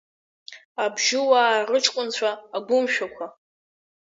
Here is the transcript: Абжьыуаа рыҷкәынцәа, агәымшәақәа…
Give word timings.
Абжьыуаа 0.83 1.55
рыҷкәынцәа, 1.69 2.31
агәымшәақәа… 2.57 3.25